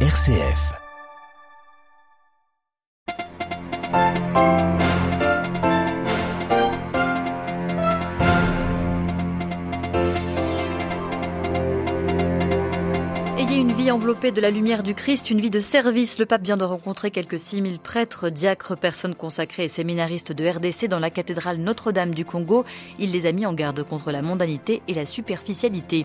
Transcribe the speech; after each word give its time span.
RCF. 0.00 0.85
Enveloppé 13.96 14.30
de 14.30 14.42
la 14.42 14.50
lumière 14.50 14.82
du 14.82 14.94
Christ, 14.94 15.30
une 15.30 15.40
vie 15.40 15.48
de 15.48 15.60
service. 15.60 16.18
Le 16.18 16.26
pape 16.26 16.42
vient 16.42 16.58
de 16.58 16.64
rencontrer 16.64 17.10
quelques 17.10 17.40
6000 17.40 17.78
prêtres, 17.78 18.28
diacres, 18.28 18.76
personnes 18.76 19.14
consacrées 19.14 19.64
et 19.64 19.68
séminaristes 19.68 20.32
de 20.32 20.46
RDC 20.46 20.86
dans 20.86 20.98
la 20.98 21.08
cathédrale 21.08 21.56
Notre-Dame 21.56 22.14
du 22.14 22.26
Congo. 22.26 22.66
Il 22.98 23.12
les 23.12 23.24
a 23.24 23.32
mis 23.32 23.46
en 23.46 23.54
garde 23.54 23.82
contre 23.84 24.12
la 24.12 24.20
mondanité 24.20 24.82
et 24.86 24.92
la 24.92 25.06
superficialité. 25.06 26.04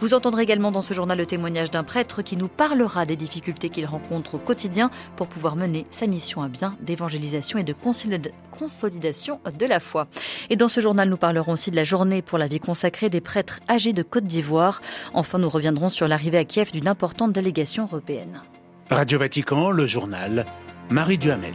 Vous 0.00 0.14
entendrez 0.14 0.42
également 0.42 0.72
dans 0.72 0.82
ce 0.82 0.94
journal 0.94 1.16
le 1.16 1.26
témoignage 1.26 1.70
d'un 1.70 1.84
prêtre 1.84 2.22
qui 2.22 2.36
nous 2.36 2.48
parlera 2.48 3.06
des 3.06 3.14
difficultés 3.14 3.68
qu'il 3.68 3.86
rencontre 3.86 4.34
au 4.34 4.38
quotidien 4.38 4.90
pour 5.14 5.28
pouvoir 5.28 5.54
mener 5.54 5.86
sa 5.92 6.08
mission 6.08 6.42
à 6.42 6.48
bien 6.48 6.76
d'évangélisation 6.80 7.60
et 7.60 7.62
de 7.62 7.72
consolidation 8.50 9.38
de 9.56 9.66
la 9.66 9.78
foi. 9.78 10.08
Et 10.50 10.56
dans 10.56 10.68
ce 10.68 10.80
journal, 10.80 11.08
nous 11.08 11.16
parlerons 11.16 11.52
aussi 11.52 11.70
de 11.70 11.76
la 11.76 11.84
journée 11.84 12.20
pour 12.20 12.38
la 12.38 12.48
vie 12.48 12.58
consacrée 12.58 13.10
des 13.10 13.20
prêtres 13.20 13.60
âgés 13.70 13.92
de 13.92 14.02
Côte 14.02 14.24
d'Ivoire. 14.24 14.82
Enfin, 15.14 15.38
nous 15.38 15.48
reviendrons 15.48 15.88
sur 15.88 16.08
l'arrivée 16.08 16.38
à 16.38 16.44
Kiev 16.44 16.72
d'une 16.72 16.88
importante 16.88 17.27
délégation 17.32 17.84
européenne. 17.84 18.40
Radio 18.90 19.18
Vatican, 19.18 19.70
le 19.70 19.86
journal, 19.86 20.46
Marie 20.90 21.18
Duhamel. 21.18 21.52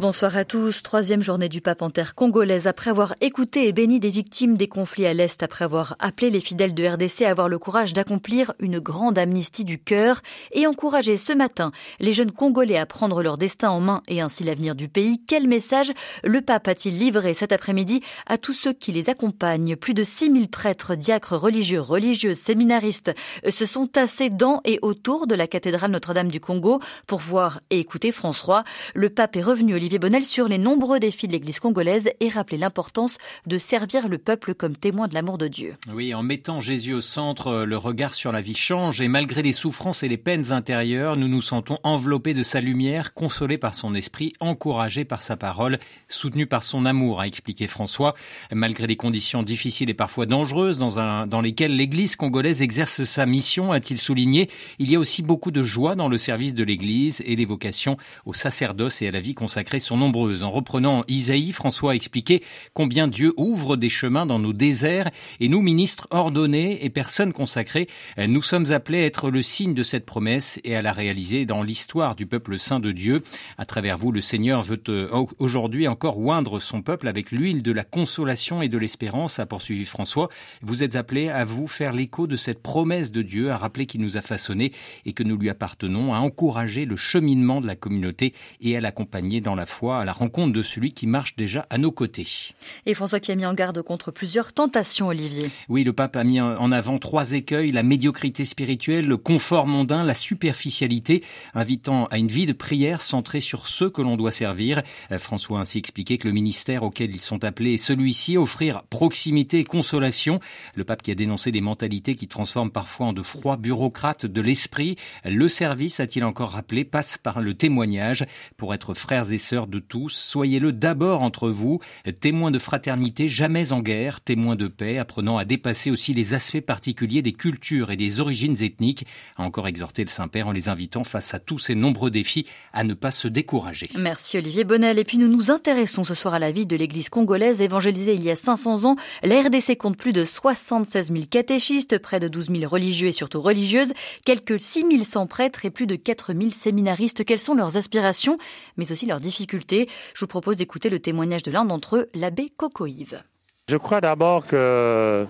Bonsoir 0.00 0.38
à 0.38 0.46
tous. 0.46 0.82
Troisième 0.82 1.22
journée 1.22 1.50
du 1.50 1.60
pape 1.60 1.82
en 1.82 1.90
terre 1.90 2.14
congolaise. 2.14 2.66
Après 2.66 2.88
avoir 2.88 3.12
écouté 3.20 3.68
et 3.68 3.72
béni 3.72 4.00
des 4.00 4.08
victimes 4.08 4.56
des 4.56 4.66
conflits 4.66 5.04
à 5.04 5.12
l'Est, 5.12 5.42
après 5.42 5.66
avoir 5.66 5.94
appelé 5.98 6.30
les 6.30 6.40
fidèles 6.40 6.72
de 6.72 6.86
RDC 6.86 7.20
à 7.20 7.30
avoir 7.30 7.50
le 7.50 7.58
courage 7.58 7.92
d'accomplir 7.92 8.54
une 8.60 8.78
grande 8.78 9.18
amnistie 9.18 9.66
du 9.66 9.78
cœur 9.78 10.22
et 10.52 10.66
encouragé 10.66 11.18
ce 11.18 11.34
matin 11.34 11.70
les 11.98 12.14
jeunes 12.14 12.32
Congolais 12.32 12.78
à 12.78 12.86
prendre 12.86 13.22
leur 13.22 13.36
destin 13.36 13.68
en 13.68 13.80
main 13.80 14.02
et 14.08 14.22
ainsi 14.22 14.42
l'avenir 14.42 14.74
du 14.74 14.88
pays, 14.88 15.22
quel 15.28 15.46
message 15.46 15.92
le 16.24 16.40
pape 16.40 16.68
a-t-il 16.68 16.98
livré 16.98 17.34
cet 17.34 17.52
après-midi 17.52 18.00
à 18.24 18.38
tous 18.38 18.54
ceux 18.54 18.72
qui 18.72 18.92
les 18.92 19.10
accompagnent? 19.10 19.76
Plus 19.76 19.92
de 19.92 20.02
6000 20.02 20.48
prêtres, 20.48 20.94
diacres, 20.94 21.36
religieux, 21.36 21.82
religieuses, 21.82 22.38
séminaristes 22.38 23.12
se 23.46 23.66
sont 23.66 23.86
tassés 23.86 24.30
dans 24.30 24.62
et 24.64 24.78
autour 24.80 25.26
de 25.26 25.34
la 25.34 25.46
cathédrale 25.46 25.90
Notre-Dame 25.90 26.30
du 26.30 26.40
Congo 26.40 26.80
pour 27.06 27.18
voir 27.18 27.60
et 27.68 27.80
écouter 27.80 28.12
François. 28.12 28.64
Le 28.94 29.10
pape 29.10 29.36
est 29.36 29.42
revenu 29.42 29.74
Olivier 29.90 30.08
Bonnel 30.08 30.24
sur 30.24 30.46
les 30.46 30.56
nombreux 30.56 31.00
défis 31.00 31.26
de 31.26 31.32
l'Église 31.32 31.58
congolaise 31.58 32.10
et 32.20 32.28
rappeler 32.28 32.58
l'importance 32.58 33.18
de 33.48 33.58
servir 33.58 34.08
le 34.08 34.18
peuple 34.18 34.54
comme 34.54 34.76
témoin 34.76 35.08
de 35.08 35.14
l'amour 35.14 35.36
de 35.36 35.48
Dieu. 35.48 35.74
Oui, 35.92 36.14
en 36.14 36.22
mettant 36.22 36.60
Jésus 36.60 36.94
au 36.94 37.00
centre, 37.00 37.64
le 37.64 37.76
regard 37.76 38.14
sur 38.14 38.30
la 38.30 38.40
vie 38.40 38.54
change 38.54 39.00
et 39.00 39.08
malgré 39.08 39.42
les 39.42 39.52
souffrances 39.52 40.04
et 40.04 40.08
les 40.08 40.16
peines 40.16 40.52
intérieures, 40.52 41.16
nous 41.16 41.26
nous 41.26 41.40
sentons 41.40 41.78
enveloppés 41.82 42.34
de 42.34 42.44
sa 42.44 42.60
lumière, 42.60 43.14
consolés 43.14 43.58
par 43.58 43.74
son 43.74 43.96
esprit, 43.96 44.32
encouragés 44.38 45.04
par 45.04 45.22
sa 45.22 45.36
parole, 45.36 45.80
soutenus 46.06 46.48
par 46.48 46.62
son 46.62 46.84
amour, 46.84 47.20
a 47.20 47.26
expliqué 47.26 47.66
François. 47.66 48.14
Malgré 48.52 48.86
les 48.86 48.96
conditions 48.96 49.42
difficiles 49.42 49.90
et 49.90 49.94
parfois 49.94 50.24
dangereuses 50.24 50.78
dans, 50.78 51.26
dans 51.26 51.40
lesquelles 51.40 51.74
l'Église 51.74 52.14
congolaise 52.14 52.62
exerce 52.62 53.02
sa 53.02 53.26
mission, 53.26 53.72
a-t-il 53.72 53.98
souligné, 53.98 54.50
il 54.78 54.88
y 54.88 54.94
a 54.94 55.00
aussi 55.00 55.22
beaucoup 55.22 55.50
de 55.50 55.64
joie 55.64 55.96
dans 55.96 56.08
le 56.08 56.16
service 56.16 56.54
de 56.54 56.62
l'Église 56.62 57.24
et 57.26 57.34
les 57.34 57.44
vocations 57.44 57.96
au 58.24 58.34
sacerdoce 58.34 59.02
et 59.02 59.08
à 59.08 59.10
la 59.10 59.18
vie 59.18 59.34
consacrée 59.34 59.79
sont 59.80 59.96
nombreuses. 59.96 60.42
En 60.42 60.50
reprenant 60.50 61.04
Isaïe, 61.08 61.52
François 61.52 61.92
a 61.92 61.94
expliqué 61.94 62.42
combien 62.74 63.08
Dieu 63.08 63.32
ouvre 63.36 63.76
des 63.76 63.88
chemins 63.88 64.26
dans 64.26 64.38
nos 64.38 64.52
déserts 64.52 65.10
et 65.40 65.48
nous, 65.48 65.60
ministres 65.60 66.06
ordonnés 66.10 66.84
et 66.84 66.90
personnes 66.90 67.32
consacrées, 67.32 67.88
nous 68.18 68.42
sommes 68.42 68.72
appelés 68.72 69.02
à 69.02 69.06
être 69.06 69.30
le 69.30 69.42
signe 69.42 69.74
de 69.74 69.82
cette 69.82 70.06
promesse 70.06 70.60
et 70.64 70.76
à 70.76 70.82
la 70.82 70.92
réaliser 70.92 71.46
dans 71.46 71.62
l'histoire 71.62 72.16
du 72.16 72.26
peuple 72.26 72.58
saint 72.58 72.80
de 72.80 72.92
Dieu. 72.92 73.22
À 73.58 73.66
travers 73.66 73.96
vous, 73.96 74.12
le 74.12 74.20
Seigneur 74.20 74.62
veut 74.62 74.80
euh, 74.88 75.08
aujourd'hui 75.38 75.88
encore 75.88 76.18
oindre 76.18 76.58
son 76.58 76.82
peuple 76.82 77.08
avec 77.08 77.30
l'huile 77.30 77.62
de 77.62 77.72
la 77.72 77.84
consolation 77.84 78.62
et 78.62 78.68
de 78.68 78.78
l'espérance, 78.78 79.38
a 79.38 79.46
poursuivi 79.46 79.84
François. 79.84 80.28
Vous 80.62 80.82
êtes 80.82 80.96
appelés 80.96 81.28
à 81.28 81.44
vous 81.44 81.66
faire 81.66 81.92
l'écho 81.92 82.26
de 82.26 82.36
cette 82.36 82.62
promesse 82.62 83.10
de 83.10 83.22
Dieu, 83.22 83.50
à 83.50 83.56
rappeler 83.56 83.86
qu'il 83.86 84.00
nous 84.00 84.16
a 84.16 84.22
façonnés 84.22 84.72
et 85.06 85.12
que 85.12 85.22
nous 85.22 85.36
lui 85.36 85.50
appartenons, 85.50 86.14
à 86.14 86.18
encourager 86.18 86.84
le 86.84 86.96
cheminement 86.96 87.60
de 87.60 87.66
la 87.66 87.76
communauté 87.76 88.32
et 88.60 88.76
à 88.76 88.80
l'accompagner 88.80 89.40
dans 89.40 89.54
la 89.54 89.66
foi 89.70 90.00
à 90.00 90.04
la 90.04 90.12
rencontre 90.12 90.52
de 90.52 90.62
celui 90.62 90.92
qui 90.92 91.06
marche 91.06 91.36
déjà 91.36 91.66
à 91.70 91.78
nos 91.78 91.92
côtés. 91.92 92.52
Et 92.86 92.94
François 92.94 93.20
qui 93.20 93.32
a 93.32 93.34
mis 93.34 93.46
en 93.46 93.54
garde 93.54 93.82
contre 93.82 94.10
plusieurs 94.10 94.52
tentations, 94.52 95.08
Olivier. 95.08 95.50
Oui, 95.68 95.84
le 95.84 95.92
pape 95.92 96.16
a 96.16 96.24
mis 96.24 96.40
en 96.40 96.72
avant 96.72 96.98
trois 96.98 97.32
écueils, 97.32 97.72
la 97.72 97.82
médiocrité 97.82 98.44
spirituelle, 98.44 99.06
le 99.06 99.16
confort 99.16 99.66
mondain, 99.66 100.04
la 100.04 100.14
superficialité, 100.14 101.22
invitant 101.54 102.06
à 102.06 102.18
une 102.18 102.28
vie 102.28 102.46
de 102.46 102.52
prière 102.52 103.02
centrée 103.02 103.40
sur 103.40 103.68
ceux 103.68 103.90
que 103.90 104.02
l'on 104.02 104.16
doit 104.16 104.32
servir. 104.32 104.82
Euh, 105.10 105.18
François 105.18 105.58
a 105.58 105.62
ainsi 105.62 105.78
expliqué 105.78 106.18
que 106.18 106.28
le 106.28 106.34
ministère 106.34 106.82
auquel 106.82 107.10
ils 107.10 107.20
sont 107.20 107.44
appelés 107.44 107.74
est 107.74 107.78
celui-ci, 107.78 108.36
offrir 108.36 108.82
proximité 108.90 109.60
et 109.60 109.64
consolation. 109.64 110.40
Le 110.74 110.84
pape 110.84 111.02
qui 111.02 111.10
a 111.10 111.14
dénoncé 111.14 111.52
des 111.52 111.60
mentalités 111.60 112.14
qui 112.14 112.28
transforment 112.28 112.70
parfois 112.70 113.06
en 113.06 113.12
de 113.12 113.22
froids 113.22 113.56
bureaucrates 113.56 114.26
de 114.26 114.40
l'esprit. 114.40 114.96
Le 115.24 115.48
service, 115.48 116.00
a-t-il 116.00 116.24
encore 116.24 116.50
rappelé, 116.50 116.84
passe 116.84 117.18
par 117.18 117.40
le 117.40 117.54
témoignage 117.54 118.26
pour 118.56 118.74
être 118.74 118.94
frères 118.94 119.32
et 119.32 119.38
sœurs 119.38 119.59
de 119.66 119.78
tous, 119.78 120.10
soyez-le 120.10 120.72
d'abord 120.72 121.22
entre 121.22 121.50
vous, 121.50 121.80
témoins 122.20 122.50
de 122.50 122.58
fraternité, 122.58 123.28
jamais 123.28 123.72
en 123.72 123.80
guerre, 123.80 124.20
témoins 124.20 124.56
de 124.56 124.68
paix, 124.68 124.98
apprenant 124.98 125.38
à 125.38 125.44
dépasser 125.44 125.90
aussi 125.90 126.14
les 126.14 126.34
aspects 126.34 126.60
particuliers 126.60 127.22
des 127.22 127.32
cultures 127.32 127.90
et 127.90 127.96
des 127.96 128.20
origines 128.20 128.62
ethniques, 128.62 129.06
a 129.36 129.42
encore 129.42 129.68
exhorté 129.68 130.04
le 130.04 130.10
Saint-Père 130.10 130.48
en 130.48 130.52
les 130.52 130.68
invitant 130.68 131.04
face 131.04 131.34
à 131.34 131.38
tous 131.38 131.58
ces 131.58 131.74
nombreux 131.74 132.10
défis 132.10 132.46
à 132.72 132.84
ne 132.84 132.94
pas 132.94 133.10
se 133.10 133.28
décourager. 133.28 133.86
Merci 133.98 134.38
Olivier 134.38 134.64
Bonnel. 134.64 134.98
Et 134.98 135.04
puis 135.04 135.18
nous 135.18 135.28
nous 135.28 135.50
intéressons 135.50 136.04
ce 136.04 136.14
soir 136.14 136.34
à 136.34 136.38
la 136.38 136.52
vie 136.52 136.66
de 136.66 136.76
l'Église 136.76 137.08
congolaise 137.08 137.62
évangélisée 137.62 138.14
il 138.14 138.22
y 138.22 138.30
a 138.30 138.36
500 138.36 138.84
ans. 138.84 138.96
La 139.22 139.40
RDC 139.40 139.76
compte 139.78 139.96
plus 139.96 140.12
de 140.12 140.24
76 140.24 141.08
000 141.08 141.24
catéchistes, 141.30 141.98
près 141.98 142.20
de 142.20 142.28
12 142.28 142.50
000 142.50 142.66
religieux 142.66 143.08
et 143.08 143.12
surtout 143.12 143.40
religieuses, 143.40 143.92
quelques 144.24 144.60
6 144.60 145.04
100 145.04 145.26
prêtres 145.26 145.64
et 145.64 145.70
plus 145.70 145.86
de 145.86 145.96
4 145.96 146.34
000 146.34 146.50
séminaristes. 146.50 147.24
Quelles 147.24 147.38
sont 147.38 147.54
leurs 147.54 147.76
aspirations, 147.76 148.38
mais 148.76 148.92
aussi 148.92 149.06
leurs 149.06 149.20
difficultés 149.20 149.39
je 149.48 150.20
vous 150.20 150.26
propose 150.26 150.56
d'écouter 150.56 150.90
le 150.90 150.98
témoignage 150.98 151.42
de 151.42 151.50
l'un 151.50 151.64
d'entre 151.64 151.96
eux, 151.96 152.08
l'abbé 152.14 152.52
Cocoïve. 152.56 153.22
Je 153.68 153.76
crois 153.76 154.00
d'abord 154.00 154.46
que 154.46 155.26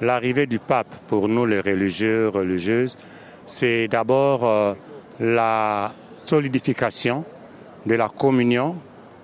l'arrivée 0.00 0.46
du 0.46 0.58
pape 0.58 0.94
pour 1.08 1.28
nous 1.28 1.46
les 1.46 1.60
religieux, 1.60 2.28
religieuses, 2.28 2.96
c'est 3.46 3.88
d'abord 3.88 4.44
euh, 4.44 4.74
la 5.20 5.92
solidification 6.24 7.24
de 7.86 7.94
la 7.94 8.08
communion 8.08 8.76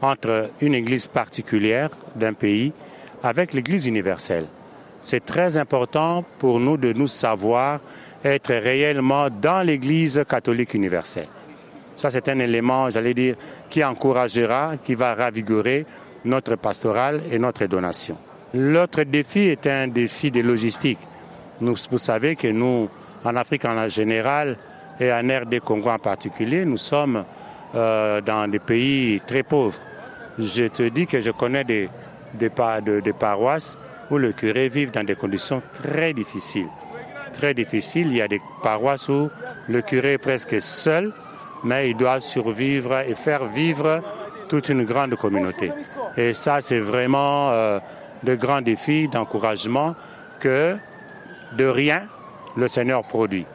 entre 0.02 0.50
une 0.60 0.74
église 0.74 1.08
particulière 1.08 1.90
d'un 2.16 2.34
pays 2.34 2.72
avec 3.22 3.52
l'église 3.52 3.86
universelle. 3.86 4.46
C'est 5.00 5.24
très 5.24 5.56
important 5.56 6.24
pour 6.38 6.60
nous 6.60 6.76
de 6.76 6.92
nous 6.92 7.06
savoir 7.06 7.80
être 8.24 8.52
réellement 8.52 9.28
dans 9.30 9.62
l'église 9.66 10.22
catholique 10.28 10.74
universelle. 10.74 11.28
Ça, 12.00 12.10
c'est 12.10 12.30
un 12.30 12.38
élément, 12.38 12.88
j'allais 12.88 13.12
dire, 13.12 13.34
qui 13.68 13.84
encouragera, 13.84 14.78
qui 14.82 14.94
va 14.94 15.14
ravigorer 15.14 15.84
notre 16.24 16.56
pastoral 16.56 17.20
et 17.30 17.38
notre 17.38 17.66
donation. 17.66 18.16
L'autre 18.54 19.02
défi 19.02 19.40
est 19.40 19.66
un 19.66 19.86
défi 19.86 20.30
de 20.30 20.40
logistique. 20.40 20.98
Vous 21.60 21.98
savez 21.98 22.36
que 22.36 22.48
nous, 22.48 22.88
en 23.22 23.36
Afrique 23.36 23.66
en 23.66 23.86
général 23.90 24.56
et 24.98 25.12
en 25.12 25.20
RD 25.20 25.60
Congo 25.60 25.90
en 25.90 25.98
particulier, 25.98 26.64
nous 26.64 26.78
sommes 26.78 27.22
euh, 27.74 28.22
dans 28.22 28.50
des 28.50 28.60
pays 28.60 29.20
très 29.26 29.42
pauvres. 29.42 29.78
Je 30.38 30.68
te 30.68 30.88
dis 30.88 31.06
que 31.06 31.20
je 31.20 31.30
connais 31.30 31.64
des, 31.64 31.90
des, 32.32 32.50
des 33.04 33.12
paroisses 33.12 33.76
où 34.10 34.16
le 34.16 34.32
curé 34.32 34.70
vit 34.70 34.86
dans 34.86 35.04
des 35.04 35.16
conditions 35.16 35.60
très 35.74 36.14
difficiles. 36.14 36.68
Très 37.34 37.52
difficiles. 37.52 38.06
Il 38.06 38.16
y 38.16 38.22
a 38.22 38.28
des 38.28 38.40
paroisses 38.62 39.10
où 39.10 39.28
le 39.68 39.82
curé 39.82 40.14
est 40.14 40.18
presque 40.18 40.62
seul 40.62 41.12
mais 41.64 41.90
il 41.90 41.96
doit 41.96 42.20
survivre 42.20 42.98
et 43.00 43.14
faire 43.14 43.44
vivre 43.46 44.00
toute 44.48 44.68
une 44.68 44.84
grande 44.84 45.14
communauté. 45.16 45.72
Et 46.16 46.34
ça, 46.34 46.60
c'est 46.60 46.80
vraiment 46.80 47.50
euh, 47.50 47.78
de 48.22 48.34
grands 48.34 48.62
défis 48.62 49.08
d'encouragement 49.08 49.94
que 50.40 50.76
de 51.56 51.64
rien 51.64 52.02
le 52.56 52.68
Seigneur 52.68 53.04
produit. 53.04 53.46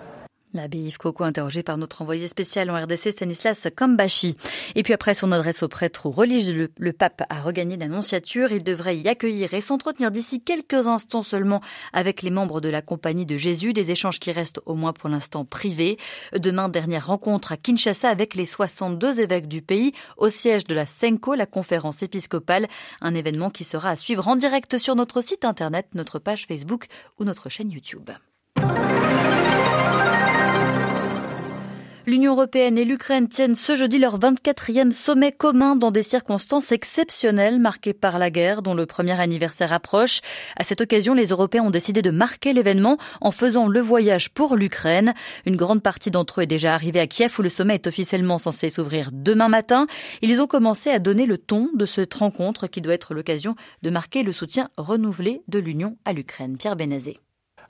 L'abbé 0.55 0.77
Yves 0.77 0.97
Coco 0.97 1.25
interrogé 1.25 1.63
par 1.63 1.77
notre 1.77 2.01
envoyé 2.01 2.29
spécial 2.29 2.69
en 2.69 2.81
RDC 2.81 3.11
Stanislas 3.11 3.67
Kambashi. 3.75 4.37
Et 4.75 4.83
puis 4.83 4.93
après 4.93 5.13
son 5.13 5.33
adresse 5.33 5.63
au 5.63 5.67
prêtre 5.67 6.05
ou 6.05 6.11
religieux, 6.11 6.71
le, 6.77 6.93
pape 6.93 7.23
a 7.29 7.41
regagné 7.41 7.75
l'annonciature. 7.75 8.53
Il 8.53 8.63
devrait 8.63 8.97
y 8.97 9.09
accueillir 9.09 9.53
et 9.53 9.59
s'entretenir 9.59 10.11
d'ici 10.11 10.41
quelques 10.41 10.87
instants 10.87 11.23
seulement 11.23 11.59
avec 11.91 12.21
les 12.21 12.29
membres 12.29 12.61
de 12.61 12.69
la 12.69 12.81
Compagnie 12.81 13.25
de 13.25 13.35
Jésus, 13.35 13.73
des 13.73 13.91
échanges 13.91 14.21
qui 14.21 14.31
restent 14.31 14.61
au 14.65 14.75
moins 14.75 14.93
pour 14.93 15.09
l'instant 15.09 15.43
privés. 15.43 15.97
Demain, 16.33 16.69
dernière 16.69 17.07
rencontre 17.07 17.51
à 17.51 17.57
Kinshasa 17.57 18.07
avec 18.07 18.33
les 18.33 18.45
62 18.45 19.19
évêques 19.19 19.49
du 19.49 19.61
pays 19.61 19.91
au 20.15 20.29
siège 20.29 20.63
de 20.63 20.73
la 20.73 20.85
Senko, 20.85 21.35
la 21.35 21.47
conférence 21.47 22.01
épiscopale, 22.01 22.67
un 23.01 23.13
événement 23.13 23.49
qui 23.49 23.65
sera 23.65 23.89
à 23.89 23.95
suivre 23.97 24.25
en 24.29 24.37
direct 24.37 24.77
sur 24.77 24.95
notre 24.95 25.21
site 25.21 25.43
internet, 25.43 25.87
notre 25.95 26.17
page 26.17 26.45
Facebook 26.47 26.85
ou 27.19 27.25
notre 27.25 27.49
chaîne 27.49 27.71
YouTube. 27.71 28.09
L'Union 32.07 32.33
européenne 32.33 32.77
et 32.77 32.85
l'Ukraine 32.85 33.27
tiennent 33.27 33.55
ce 33.55 33.75
jeudi 33.75 33.97
leur 33.97 34.19
24e 34.19 34.91
sommet 34.91 35.31
commun 35.31 35.75
dans 35.75 35.89
des 35.89 36.03
circonstances 36.03 36.71
exceptionnelles 36.71 37.59
marquées 37.59 37.95
par 37.95 38.19
la 38.19 38.29
guerre 38.29 38.61
dont 38.61 38.75
le 38.75 38.85
premier 38.85 39.19
anniversaire 39.19 39.73
approche. 39.73 40.21
À 40.55 40.63
cette 40.63 40.81
occasion, 40.81 41.15
les 41.15 41.29
Européens 41.29 41.63
ont 41.63 41.71
décidé 41.71 42.03
de 42.03 42.11
marquer 42.11 42.53
l'événement 42.53 42.99
en 43.21 43.31
faisant 43.31 43.67
le 43.67 43.79
voyage 43.79 44.29
pour 44.29 44.55
l'Ukraine. 44.55 45.15
Une 45.47 45.55
grande 45.55 45.81
partie 45.81 46.11
d'entre 46.11 46.41
eux 46.41 46.43
est 46.43 46.47
déjà 46.47 46.75
arrivée 46.75 46.99
à 46.99 47.07
Kiev 47.07 47.33
où 47.39 47.41
le 47.41 47.49
sommet 47.49 47.73
est 47.73 47.87
officiellement 47.87 48.37
censé 48.37 48.69
s'ouvrir 48.69 49.09
demain 49.11 49.49
matin. 49.49 49.87
Ils 50.21 50.39
ont 50.39 50.47
commencé 50.47 50.91
à 50.91 50.99
donner 50.99 51.25
le 51.25 51.39
ton 51.39 51.71
de 51.73 51.87
cette 51.87 52.13
rencontre 52.13 52.67
qui 52.67 52.81
doit 52.81 52.93
être 52.93 53.15
l'occasion 53.15 53.55
de 53.81 53.89
marquer 53.89 54.21
le 54.21 54.31
soutien 54.31 54.69
renouvelé 54.77 55.41
de 55.47 55.57
l'Union 55.57 55.97
à 56.05 56.13
l'Ukraine. 56.13 56.55
Pierre 56.55 56.75
Benazé. 56.75 57.17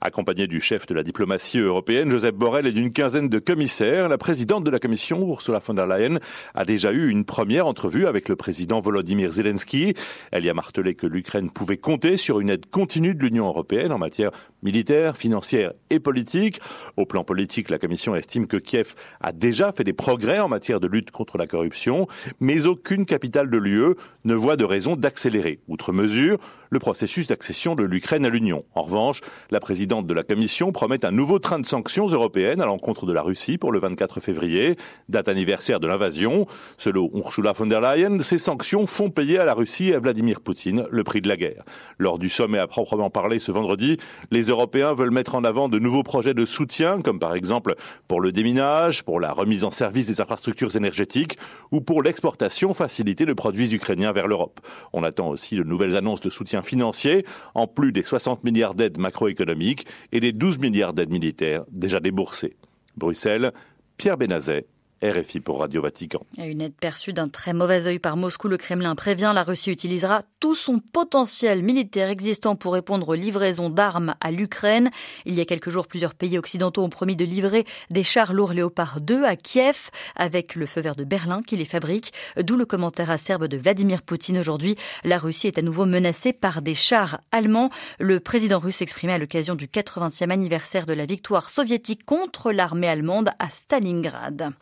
Accompagné 0.00 0.46
du 0.46 0.60
chef 0.60 0.86
de 0.86 0.94
la 0.94 1.02
diplomatie 1.02 1.58
européenne, 1.58 2.10
Joseph 2.10 2.34
Borrell, 2.34 2.66
et 2.66 2.72
d'une 2.72 2.92
quinzaine 2.92 3.28
de 3.28 3.38
commissaires, 3.38 4.08
la 4.08 4.18
présidente 4.18 4.62
de 4.64 4.70
la 4.70 4.78
Commission, 4.78 5.26
Ursula 5.28 5.60
von 5.66 5.74
der 5.74 5.86
Leyen, 5.86 6.18
a 6.54 6.64
déjà 6.66 6.92
eu 6.92 7.08
une 7.08 7.24
première 7.24 7.66
entrevue 7.66 8.06
avec 8.06 8.28
le 8.28 8.36
président 8.36 8.80
Volodymyr 8.80 9.32
Zelensky. 9.32 9.94
Elle 10.32 10.44
y 10.44 10.50
a 10.50 10.54
martelé 10.54 10.94
que 10.94 11.06
l'Ukraine 11.06 11.50
pouvait 11.50 11.78
compter 11.78 12.18
sur 12.18 12.40
une 12.40 12.50
aide 12.50 12.66
continue 12.66 13.14
de 13.14 13.22
l'Union 13.22 13.46
européenne 13.46 13.90
en 13.90 13.98
matière 13.98 14.32
militaire, 14.62 15.16
financière 15.16 15.72
et 15.88 15.98
politique. 15.98 16.60
Au 16.96 17.06
plan 17.06 17.24
politique, 17.24 17.70
la 17.70 17.78
Commission 17.78 18.14
estime 18.14 18.46
que 18.46 18.58
Kiev 18.58 18.94
a 19.22 19.32
déjà 19.32 19.72
fait 19.72 19.84
des 19.84 19.92
progrès 19.94 20.40
en 20.40 20.48
matière 20.48 20.80
de 20.80 20.88
lutte 20.88 21.10
contre 21.10 21.38
la 21.38 21.46
corruption, 21.46 22.06
mais 22.40 22.66
aucune 22.66 23.06
capitale 23.06 23.48
de 23.48 23.56
l'UE 23.56 23.94
ne 24.24 24.34
voit 24.34 24.56
de 24.56 24.64
raison 24.64 24.96
d'accélérer, 24.96 25.60
outre 25.68 25.92
mesure, 25.92 26.38
le 26.70 26.78
processus 26.80 27.28
d'accession 27.28 27.74
de 27.74 27.84
l'Ukraine 27.84 28.26
à 28.26 28.28
l'Union. 28.28 28.64
En 28.74 28.82
revanche, 28.82 29.20
la 29.50 29.60
présidente 29.60 29.86
de 30.02 30.14
la 30.14 30.22
Commission 30.22 30.72
promet 30.72 31.04
un 31.04 31.10
nouveau 31.10 31.38
train 31.38 31.58
de 31.58 31.66
sanctions 31.66 32.06
européennes 32.06 32.60
à 32.60 32.66
l'encontre 32.66 33.06
de 33.06 33.12
la 33.12 33.22
Russie 33.22 33.58
pour 33.58 33.72
le 33.72 33.78
24 33.78 34.20
février, 34.20 34.76
date 35.08 35.28
anniversaire 35.28 35.80
de 35.80 35.86
l'invasion. 35.86 36.46
Selon 36.76 37.10
Ursula 37.14 37.52
von 37.52 37.66
der 37.66 37.80
Leyen, 37.80 38.18
ces 38.20 38.38
sanctions 38.38 38.86
font 38.86 39.10
payer 39.10 39.38
à 39.38 39.44
la 39.44 39.54
Russie 39.54 39.88
et 39.88 39.94
à 39.94 40.00
Vladimir 40.00 40.40
Poutine 40.40 40.86
le 40.90 41.04
prix 41.04 41.20
de 41.20 41.28
la 41.28 41.36
guerre. 41.36 41.62
Lors 41.98 42.18
du 42.18 42.28
sommet 42.28 42.58
à 42.58 42.66
proprement 42.66 43.10
parler 43.10 43.38
ce 43.38 43.52
vendredi, 43.52 43.98
les 44.30 44.44
Européens 44.44 44.94
veulent 44.94 45.10
mettre 45.10 45.34
en 45.34 45.44
avant 45.44 45.68
de 45.68 45.78
nouveaux 45.78 46.02
projets 46.02 46.34
de 46.34 46.44
soutien, 46.44 47.00
comme 47.02 47.18
par 47.18 47.34
exemple 47.34 47.74
pour 48.08 48.20
le 48.20 48.32
déminage, 48.32 49.04
pour 49.04 49.20
la 49.20 49.32
remise 49.32 49.64
en 49.64 49.70
service 49.70 50.06
des 50.06 50.20
infrastructures 50.20 50.74
énergétiques 50.76 51.38
ou 51.70 51.80
pour 51.80 52.02
l'exportation 52.02 52.74
facilitée 52.74 53.26
de 53.26 53.32
produits 53.32 53.74
ukrainiens 53.74 54.12
vers 54.12 54.26
l'Europe. 54.26 54.60
On 54.92 55.02
attend 55.02 55.28
aussi 55.28 55.56
de 55.56 55.62
nouvelles 55.62 55.96
annonces 55.96 56.20
de 56.20 56.30
soutien 56.30 56.62
financier, 56.62 57.24
en 57.54 57.66
plus 57.66 57.92
des 57.92 58.02
60 58.02 58.44
milliards 58.44 58.74
d'aides 58.74 58.98
macroéconomiques 58.98 59.75
et 60.12 60.20
les 60.20 60.32
12 60.32 60.58
milliards 60.58 60.94
d'aides 60.94 61.10
militaires 61.10 61.64
déjà 61.70 62.00
déboursées. 62.00 62.56
Bruxelles, 62.96 63.52
Pierre 63.96 64.16
Benazet, 64.16 64.66
RFI 65.02 65.40
pour 65.40 65.60
Radio 65.60 65.82
Vatican. 65.82 66.20
Une 66.38 66.62
aide 66.62 66.74
perçue 66.74 67.12
d'un 67.12 67.28
très 67.28 67.52
mauvais 67.52 67.86
œil 67.86 67.98
par 67.98 68.16
Moscou, 68.16 68.48
le 68.48 68.56
Kremlin 68.56 68.94
prévient 68.94 69.32
la 69.34 69.42
Russie 69.42 69.70
utilisera 69.70 70.22
tout 70.40 70.54
son 70.54 70.78
potentiel 70.78 71.62
militaire 71.62 72.08
existant 72.08 72.56
pour 72.56 72.72
répondre 72.72 73.10
aux 73.10 73.14
livraisons 73.14 73.68
d'armes 73.68 74.14
à 74.22 74.30
l'Ukraine. 74.30 74.90
Il 75.26 75.34
y 75.34 75.40
a 75.42 75.44
quelques 75.44 75.68
jours, 75.68 75.86
plusieurs 75.86 76.14
pays 76.14 76.38
occidentaux 76.38 76.82
ont 76.82 76.88
promis 76.88 77.14
de 77.14 77.26
livrer 77.26 77.66
des 77.90 78.02
chars 78.02 78.32
lourds 78.32 78.54
Léopard 78.54 79.02
2 79.02 79.24
à 79.24 79.36
Kiev 79.36 79.90
avec 80.14 80.54
le 80.54 80.64
feu 80.64 80.80
vert 80.80 80.96
de 80.96 81.04
Berlin 81.04 81.42
qui 81.46 81.56
les 81.56 81.66
fabrique. 81.66 82.14
D'où 82.38 82.56
le 82.56 82.64
commentaire 82.64 83.10
acerbe 83.10 83.48
de 83.48 83.58
Vladimir 83.58 84.00
Poutine 84.00 84.38
aujourd'hui. 84.38 84.76
La 85.04 85.18
Russie 85.18 85.46
est 85.46 85.58
à 85.58 85.62
nouveau 85.62 85.84
menacée 85.84 86.32
par 86.32 86.62
des 86.62 86.74
chars 86.74 87.20
allemands. 87.32 87.68
Le 87.98 88.18
président 88.18 88.58
russe 88.58 88.80
exprimait 88.80 89.14
à 89.14 89.18
l'occasion 89.18 89.56
du 89.56 89.66
80e 89.66 90.30
anniversaire 90.30 90.86
de 90.86 90.94
la 90.94 91.04
victoire 91.04 91.50
soviétique 91.50 92.06
contre 92.06 92.50
l'armée 92.50 92.88
allemande 92.88 93.28
à 93.38 93.50
Stalingrad. 93.50 94.54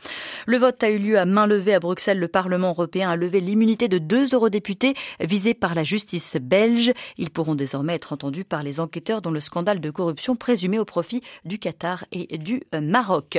Le 0.46 0.58
vote 0.58 0.82
a 0.82 0.90
eu 0.90 0.98
lieu 0.98 1.18
à 1.18 1.24
main 1.24 1.46
levée 1.46 1.74
à 1.74 1.80
Bruxelles. 1.80 2.18
Le 2.18 2.28
Parlement 2.28 2.68
européen 2.70 3.10
a 3.10 3.16
levé 3.16 3.40
l'immunité 3.40 3.88
de 3.88 3.98
deux 3.98 4.34
eurodéputés 4.34 4.94
visés 5.20 5.54
par 5.54 5.74
la 5.74 5.84
justice 5.84 6.36
belge. 6.40 6.92
Ils 7.18 7.30
pourront 7.30 7.54
désormais 7.54 7.94
être 7.94 8.12
entendus 8.12 8.44
par 8.44 8.62
les 8.62 8.80
enquêteurs 8.80 9.22
dont 9.22 9.30
le 9.30 9.40
scandale 9.40 9.80
de 9.80 9.90
corruption 9.90 10.36
présumé 10.36 10.78
au 10.78 10.84
profit 10.84 11.22
du 11.44 11.58
Qatar 11.58 12.04
et 12.12 12.38
du 12.38 12.62
Maroc. 12.72 13.38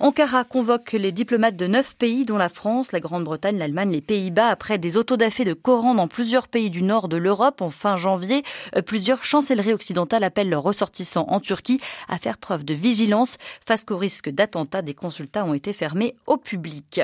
Ankara 0.00 0.44
convoque 0.44 0.92
les 0.92 1.12
diplomates 1.12 1.56
de 1.56 1.66
neuf 1.66 1.94
pays 1.96 2.24
dont 2.24 2.36
la 2.36 2.48
France, 2.48 2.92
la 2.92 3.00
Grande-Bretagne, 3.00 3.58
l'Allemagne, 3.58 3.90
les 3.90 4.00
Pays-Bas 4.00 4.48
après 4.48 4.78
des 4.78 4.96
autodafés 4.96 5.44
de 5.44 5.54
Coran 5.54 5.94
dans 5.94 6.08
plusieurs 6.08 6.48
pays 6.48 6.70
du 6.70 6.82
nord 6.82 7.08
de 7.08 7.16
l'Europe 7.16 7.62
en 7.62 7.70
fin 7.70 7.96
janvier. 7.96 8.42
Plusieurs 8.86 9.24
chancelleries 9.24 9.72
occidentales 9.72 10.24
appellent 10.24 10.50
leurs 10.50 10.62
ressortissants 10.62 11.26
en 11.28 11.40
Turquie 11.40 11.80
à 12.08 12.18
faire 12.18 12.38
preuve 12.38 12.64
de 12.64 12.74
vigilance 12.74 13.36
face 13.66 13.84
qu'au 13.84 13.96
risque 13.96 14.28
d'attentats. 14.28 14.82
Des 14.82 14.94
consultats 14.94 15.44
ont 15.44 15.54
été 15.54 15.72
fermés 15.72 16.14
au 16.26 16.36
public. 16.36 17.00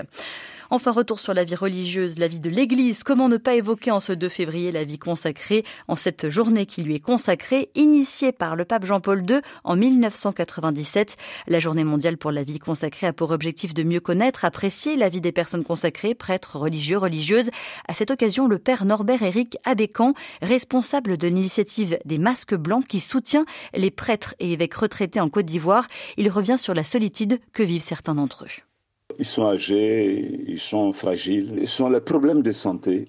Enfin, 0.75 0.91
retour 0.91 1.21
sur 1.21 1.35
la 1.35 1.45
vie 1.45 1.55
religieuse, 1.55 2.19
la 2.19 2.29
vie 2.29 2.41
de 2.41 2.49
l'Église. 2.49 3.03
Comment 3.03 3.29
ne 3.29 3.37
pas 3.37 3.57
évoquer 3.57 3.91
en 3.91 4.01
ce 4.01 4.15
2 4.15 4.31
février 4.31 4.73
la 4.73 4.85
vie 4.85 4.99
consacrée, 4.99 5.65
en 5.87 5.97
cette 5.97 6.31
journée 6.31 6.65
qui 6.65 6.83
lui 6.83 6.95
est 6.95 6.99
consacrée, 6.99 7.69
initiée 7.75 8.33
par 8.33 8.57
le 8.57 8.65
pape 8.65 8.87
Jean-Paul 8.87 9.23
II 9.31 9.43
en 9.65 9.77
1997. 9.77 11.19
La 11.47 11.59
journée 11.59 11.85
mondiale 11.85 12.17
pour 12.17 12.33
la 12.33 12.43
vie 12.43 12.59
consacrée 12.59 13.07
a 13.07 13.13
pour 13.13 13.33
objectif 13.33 13.75
de 13.75 13.83
mieux 13.83 14.01
connaître, 14.01 14.47
apprécier 14.47 14.97
la 14.97 15.11
vie 15.11 15.21
des 15.21 15.31
personnes 15.31 15.63
consacrées, 15.63 16.15
prêtres, 16.15 16.57
religieux, 16.57 16.97
religieuses. 16.97 17.51
À 17.87 17.93
cette 17.93 18.11
occasion, 18.11 18.49
le 18.49 18.59
père 18.59 18.87
Norbert 18.87 19.23
Éric 19.23 19.59
Abécan, 19.67 20.15
responsable 20.41 21.19
de 21.19 21.29
l'initiative 21.29 21.99
des 22.07 22.17
masques 22.17 22.55
blancs 22.55 22.89
qui 22.89 23.01
soutient 23.01 23.45
les 23.75 23.91
prêtres 23.91 24.35
et 24.41 24.53
évêques 24.53 24.73
retraités 24.73 25.21
en 25.21 25.29
Côte 25.29 25.45
d'Ivoire, 25.45 25.87
il 26.17 26.31
revient 26.31 26.57
sur 26.59 26.73
la 26.73 26.83
solitude 26.83 27.41
que 27.53 27.63
vivent 27.63 27.83
certains 27.83 28.15
d'entre 28.15 28.45
eux. 28.45 28.72
Ils 29.19 29.25
sont 29.25 29.47
âgés, 29.47 30.45
ils 30.47 30.59
sont 30.59 30.93
fragiles, 30.93 31.59
ils 31.61 31.83
ont 31.83 31.91
les 31.91 32.01
problèmes 32.01 32.43
de 32.43 32.53
santé, 32.53 33.07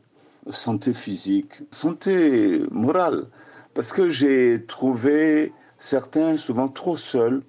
santé 0.50 0.94
physique, 0.94 1.62
santé 1.72 2.62
morale. 2.72 3.26
Parce 3.74 3.94
que 3.94 4.10
j'ai 4.10 4.66
trouvé 4.66 5.52
certains 5.78 6.38
souvent 6.38 6.68
trop 6.68 6.98
seuls. 6.98 7.42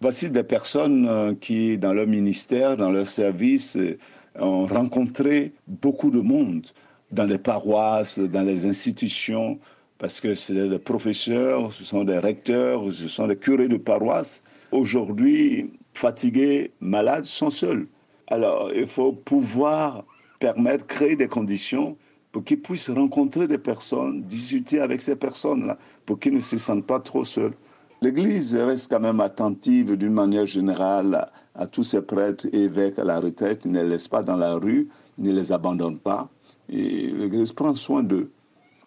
Voici 0.00 0.30
des 0.30 0.42
personnes 0.42 1.06
euh, 1.08 1.34
qui, 1.34 1.78
dans 1.78 1.92
leur 1.92 2.06
ministère, 2.06 2.76
dans 2.76 2.90
leur 2.90 3.08
service, 3.08 3.76
euh, 3.76 3.98
ont 4.38 4.66
rencontré 4.66 5.52
beaucoup 5.66 6.10
de 6.10 6.20
monde 6.20 6.66
dans 7.10 7.24
les 7.24 7.38
paroisses, 7.38 8.18
dans 8.18 8.42
les 8.42 8.66
institutions, 8.66 9.58
parce 9.98 10.20
que 10.20 10.34
c'est 10.34 10.68
des 10.68 10.78
professeurs, 10.78 11.72
ce 11.72 11.82
sont 11.82 12.04
des 12.04 12.18
recteurs, 12.18 12.92
ce 12.92 13.08
sont 13.08 13.26
des 13.26 13.36
curés 13.36 13.68
de 13.68 13.76
paroisse. 13.76 14.42
Aujourd'hui, 14.70 15.72
fatigués, 15.94 16.70
malades, 16.80 17.24
sont 17.24 17.50
seuls. 17.50 17.88
Alors, 18.30 18.70
il 18.74 18.86
faut 18.86 19.12
pouvoir 19.12 20.04
permettre, 20.38 20.86
créer 20.86 21.16
des 21.16 21.28
conditions 21.28 21.96
pour 22.30 22.44
qu'ils 22.44 22.60
puissent 22.60 22.90
rencontrer 22.90 23.46
des 23.46 23.58
personnes, 23.58 24.22
discuter 24.22 24.80
avec 24.80 25.00
ces 25.00 25.16
personnes-là, 25.16 25.78
pour 26.04 26.18
qu'ils 26.18 26.34
ne 26.34 26.40
se 26.40 26.58
sentent 26.58 26.86
pas 26.86 27.00
trop 27.00 27.24
seuls. 27.24 27.54
L'Église 28.02 28.54
reste 28.54 28.90
quand 28.90 29.00
même 29.00 29.20
attentive 29.20 29.96
d'une 29.96 30.12
manière 30.12 30.46
générale 30.46 31.30
à, 31.54 31.66
tous 31.66 31.84
ces 31.84 32.02
prêtres 32.02 32.46
et 32.52 32.64
évêques 32.64 32.98
à 32.98 33.04
la 33.04 33.18
retraite, 33.18 33.64
ne 33.64 33.80
les 33.80 33.88
laisse 33.88 34.08
pas 34.08 34.22
dans 34.22 34.36
la 34.36 34.54
rue, 34.54 34.88
ne 35.16 35.32
les 35.32 35.50
abandonne 35.50 35.98
pas. 35.98 36.28
Et 36.68 37.06
l'Église 37.06 37.52
prend 37.52 37.74
soin 37.74 38.02
d'eux. 38.02 38.30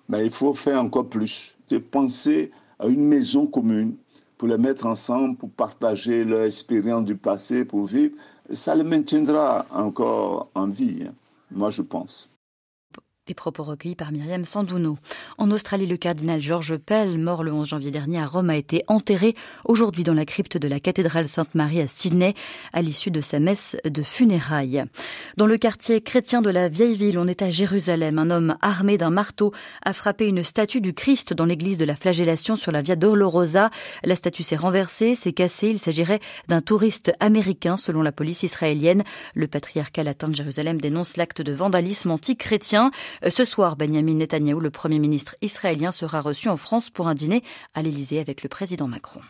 Mais 0.08 0.26
il 0.26 0.32
faut 0.32 0.54
faire 0.54 0.82
encore 0.82 1.10
plus, 1.10 1.58
de 1.70 1.80
penser 1.80 2.52
à 2.80 2.88
une 2.88 3.08
maison 3.08 3.48
commune 3.48 3.96
pour 4.42 4.48
les 4.48 4.58
mettre 4.58 4.88
ensemble, 4.88 5.38
pour 5.38 5.52
partager 5.52 6.24
leur 6.24 6.46
expérience 6.46 7.06
du 7.06 7.16
passé, 7.16 7.64
pour 7.64 7.86
vivre 7.86 8.16
ça 8.52 8.74
le 8.74 8.84
maintiendra 8.84 9.68
encore 9.70 10.50
en 10.56 10.66
vie, 10.66 11.04
hein. 11.08 11.14
moi 11.52 11.70
je 11.70 11.84
pense. 11.84 12.31
Des 13.28 13.36
propos 13.36 13.64
recueillis 13.64 13.96
par 13.96 14.12
Myriam 14.12 14.46
Sandouno. 14.46 14.98
En 15.38 15.52
Australie, 15.52 15.86
le 15.86 15.96
cardinal 15.96 16.42
George 16.42 16.76
Pell, 16.78 17.20
mort 17.20 17.44
le 17.44 17.54
11 17.54 17.68
janvier 17.68 17.92
dernier 17.92 18.18
à 18.20 18.26
Rome, 18.26 18.50
a 18.50 18.58
été 18.58 18.82
enterré 18.88 19.36
aujourd'hui 19.64 20.04
dans 20.04 20.16
la 20.16 20.26
crypte 20.26 20.58
de 20.58 20.68
la 20.68 20.80
cathédrale 20.80 21.28
Sainte-Marie 21.28 21.82
à 21.82 21.88
Sydney 21.88 22.34
à 22.74 22.82
l'issue 22.82 23.12
de 23.12 23.22
sa 23.22 23.40
messe 23.40 23.78
de 23.86 24.02
funérailles. 24.02 24.86
Dans 25.38 25.46
le 25.46 25.60
quartier 25.60 26.02
chrétien 26.02 26.42
de 26.42 26.50
la 26.50 26.68
vieille 26.68 26.96
ville, 26.96 27.20
on 27.20 27.28
est 27.28 27.44
à 27.44 27.52
Jérusalem. 27.52 28.18
Un 28.18 28.32
homme 28.32 28.58
armé 28.60 28.98
d'un 28.98 29.12
marteau 29.12 29.54
a 29.86 29.94
frappé 29.94 30.28
une 30.28 30.42
statue 30.42 30.82
du 30.82 30.96
Christ 30.96 31.32
dans 31.32 31.46
l'église 31.46 31.78
de 31.78 31.86
la 31.86 31.96
flagellation 31.96 32.56
sur 32.56 32.72
la 32.72 32.82
Via 32.82 32.96
Dolorosa. 32.96 33.70
La 34.04 34.16
statue 34.16 34.42
s'est 34.42 34.56
renversée, 34.56 35.14
s'est 35.14 35.34
cassée. 35.34 35.70
Il 35.70 35.78
s'agirait 35.78 36.22
d'un 36.48 36.62
touriste 36.62 37.12
américain 37.20 37.78
selon 37.78 38.02
la 38.02 38.12
police 38.12 38.42
israélienne. 38.42 39.04
Le 39.36 39.46
patriarcat 39.46 40.02
latin 40.02 40.28
de 40.28 40.34
Jérusalem 40.34 40.82
dénonce 40.82 41.18
l'acte 41.18 41.44
de 41.44 41.54
vandalisme 41.54 42.10
anti-chrétien. 42.10 42.90
Euh, 43.26 43.30
ce 43.30 43.46
soir, 43.46 43.76
Benjamin 43.76 44.16
Netanyahu, 44.16 44.60
le 44.60 44.72
Premier 44.72 45.00
ministre 45.00 45.36
israélien, 45.42 45.92
sera 45.92 46.22
reçu 46.22 46.50
en 46.50 46.58
France 46.58 46.90
pour 46.90 47.08
un 47.08 47.14
dîner 47.14 47.42
à 47.74 47.82
l'Élysée 47.82 48.20
avec 48.20 48.44
le 48.44 48.50
président 48.50 48.88
Macron. 48.88 49.22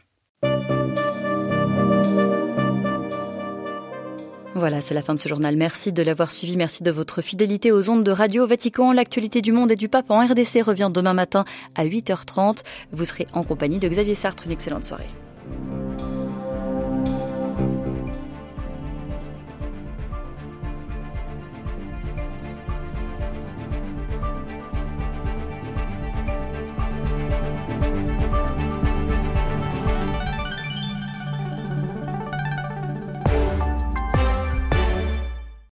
Voilà, 4.53 4.81
c'est 4.81 4.93
la 4.93 5.01
fin 5.01 5.15
de 5.15 5.19
ce 5.19 5.29
journal. 5.29 5.55
Merci 5.55 5.93
de 5.93 6.03
l'avoir 6.03 6.29
suivi. 6.29 6.57
Merci 6.57 6.83
de 6.83 6.91
votre 6.91 7.21
fidélité 7.21 7.71
aux 7.71 7.89
ondes 7.89 8.03
de 8.03 8.11
Radio 8.11 8.45
Vatican. 8.45 8.91
L'actualité 8.91 9.41
du 9.41 9.53
monde 9.53 9.71
et 9.71 9.75
du 9.75 9.87
pape 9.87 10.11
en 10.11 10.19
RDC 10.19 10.61
revient 10.63 10.91
demain 10.93 11.13
matin 11.13 11.45
à 11.73 11.85
8h30. 11.85 12.59
Vous 12.91 13.05
serez 13.05 13.27
en 13.33 13.43
compagnie 13.43 13.79
de 13.79 13.87
Xavier 13.87 14.13
Sartre. 14.13 14.43
Une 14.45 14.51
excellente 14.51 14.83
soirée. 14.83 15.09